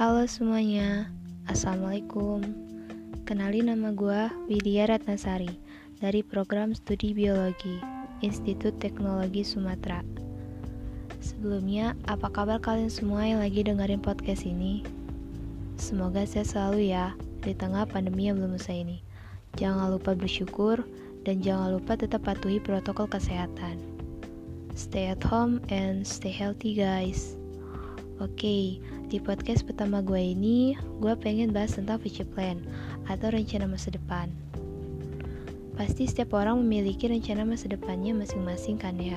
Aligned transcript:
Halo 0.00 0.24
semuanya, 0.24 1.12
Assalamualaikum. 1.44 2.40
Kenalin 3.28 3.68
nama 3.68 3.92
gue 3.92 4.32
Widya 4.48 4.88
Ratnasari 4.88 5.52
Dari 6.00 6.24
program 6.24 6.72
studi 6.72 7.12
biologi 7.12 7.76
Institut 8.24 8.80
Teknologi 8.80 9.44
Sumatera. 9.44 10.00
Sebelumnya, 11.20 11.92
apa 12.08 12.32
kabar 12.32 12.64
kalian 12.64 12.88
semua 12.88 13.28
yang 13.28 13.44
lagi 13.44 13.60
dengerin 13.60 14.00
podcast 14.00 14.48
ini? 14.48 14.80
Semoga 15.76 16.24
sehat 16.24 16.48
selalu 16.48 16.96
ya 16.96 17.12
Di 17.44 17.52
tengah 17.52 17.84
pandemi 17.84 18.32
yang 18.32 18.40
belum 18.40 18.56
usai 18.56 18.80
ini. 18.80 19.04
Jangan 19.60 19.92
lupa 19.92 20.16
bersyukur 20.16 20.80
Dan 21.28 21.44
jangan 21.44 21.76
lupa 21.76 22.00
tetap 22.00 22.24
patuhi 22.24 22.56
protokol 22.56 23.04
kesehatan. 23.04 23.76
Stay 24.72 25.12
at 25.12 25.20
home 25.20 25.60
and 25.68 26.08
stay 26.08 26.32
healthy 26.32 26.72
guys 26.72 27.36
Oke, 28.20 28.76
di 29.08 29.16
podcast 29.16 29.64
pertama 29.64 30.04
gue 30.04 30.20
ini, 30.20 30.76
gue 31.00 31.16
pengen 31.16 31.56
bahas 31.56 31.80
tentang 31.80 31.96
future 32.04 32.28
plan 32.28 32.60
atau 33.08 33.32
rencana 33.32 33.64
masa 33.64 33.88
depan. 33.88 34.28
Pasti 35.72 36.04
setiap 36.04 36.36
orang 36.36 36.60
memiliki 36.60 37.08
rencana 37.08 37.48
masa 37.48 37.72
depannya 37.72 38.12
masing-masing 38.12 38.76
kan 38.76 39.00
ya. 39.00 39.16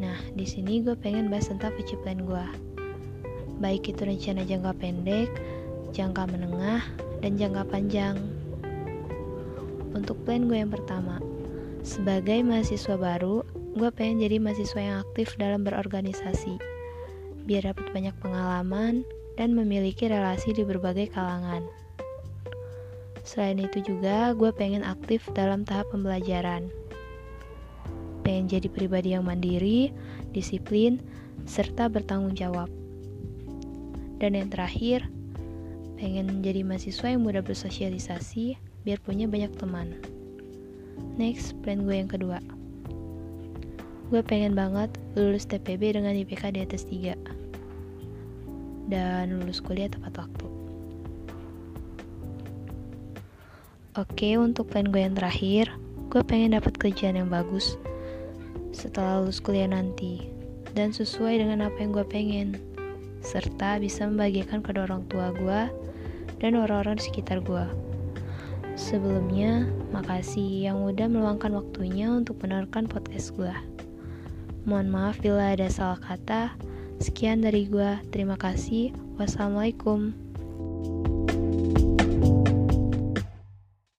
Nah, 0.00 0.16
di 0.32 0.48
sini 0.48 0.80
gue 0.80 0.96
pengen 0.96 1.28
bahas 1.28 1.52
tentang 1.52 1.76
future 1.76 2.00
plan 2.00 2.24
gue. 2.24 2.46
Baik 3.60 3.92
itu 3.92 4.08
rencana 4.08 4.48
jangka 4.48 4.72
pendek, 4.80 5.28
jangka 5.92 6.32
menengah, 6.32 6.80
dan 7.20 7.36
jangka 7.36 7.60
panjang. 7.68 8.16
Untuk 9.92 10.16
plan 10.24 10.48
gue 10.48 10.64
yang 10.64 10.72
pertama, 10.72 11.20
sebagai 11.84 12.40
mahasiswa 12.40 12.96
baru, 12.96 13.44
gue 13.76 13.92
pengen 13.92 14.24
jadi 14.24 14.40
mahasiswa 14.40 14.80
yang 14.80 14.96
aktif 15.04 15.36
dalam 15.36 15.60
berorganisasi 15.60 16.56
biar 17.46 17.72
dapat 17.72 17.86
banyak 17.94 18.14
pengalaman 18.18 19.06
dan 19.38 19.54
memiliki 19.54 20.10
relasi 20.10 20.50
di 20.52 20.66
berbagai 20.66 21.14
kalangan. 21.14 21.62
Selain 23.26 23.58
itu 23.58 23.82
juga, 23.82 24.34
gue 24.34 24.50
pengen 24.54 24.86
aktif 24.86 25.26
dalam 25.34 25.66
tahap 25.66 25.90
pembelajaran. 25.90 26.70
Pengen 28.22 28.46
jadi 28.50 28.66
pribadi 28.70 29.14
yang 29.14 29.26
mandiri, 29.26 29.90
disiplin, 30.30 31.02
serta 31.46 31.86
bertanggung 31.90 32.34
jawab. 32.34 32.70
Dan 34.22 34.38
yang 34.38 34.50
terakhir, 34.50 35.06
pengen 35.98 36.42
jadi 36.42 36.62
mahasiswa 36.62 37.14
yang 37.14 37.22
mudah 37.26 37.42
bersosialisasi 37.42 38.58
biar 38.86 38.98
punya 39.02 39.26
banyak 39.26 39.50
teman. 39.58 39.98
Next, 41.18 41.58
plan 41.66 41.82
gue 41.82 41.98
yang 41.98 42.10
kedua. 42.10 42.38
Gue 44.06 44.22
pengen 44.22 44.54
banget 44.54 44.94
lulus 45.18 45.50
TPB 45.50 45.98
dengan 45.98 46.14
IPK 46.14 46.54
di 46.54 46.62
atas 46.62 46.86
3 46.86 47.18
dan 48.86 49.34
lulus 49.34 49.58
kuliah 49.58 49.90
tepat 49.90 50.14
waktu. 50.14 50.46
Oke, 53.98 54.38
untuk 54.38 54.70
plan 54.70 54.86
gue 54.86 55.02
yang 55.02 55.18
terakhir, 55.18 55.74
gue 56.06 56.22
pengen 56.22 56.54
dapat 56.54 56.78
kerjaan 56.78 57.18
yang 57.18 57.26
bagus 57.26 57.74
setelah 58.70 59.24
lulus 59.24 59.42
kuliah 59.42 59.66
nanti 59.66 60.30
dan 60.76 60.94
sesuai 60.94 61.42
dengan 61.42 61.66
apa 61.66 61.80
yang 61.80 61.90
gue 61.90 62.06
pengen 62.06 62.48
serta 63.26 63.82
bisa 63.82 64.06
membagikan 64.06 64.62
kedua 64.62 64.86
orang 64.86 65.02
tua 65.10 65.34
gue 65.34 65.60
dan 66.38 66.54
orang-orang 66.54 66.94
di 66.94 67.10
sekitar 67.10 67.42
gue. 67.42 67.66
Sebelumnya, 68.78 69.66
makasih 69.90 70.70
yang 70.70 70.84
udah 70.84 71.08
meluangkan 71.10 71.56
waktunya 71.56 72.12
untuk 72.12 72.38
mendengarkan 72.44 72.86
podcast 72.86 73.34
gue. 73.34 73.75
Mohon 74.66 74.88
maaf 74.90 75.22
bila 75.22 75.54
ada 75.54 75.70
salah 75.70 76.02
kata. 76.02 76.58
Sekian 76.98 77.40
dari 77.40 77.70
gua. 77.70 78.02
Terima 78.10 78.34
kasih. 78.34 78.90
Wassalamualaikum. 79.14 80.25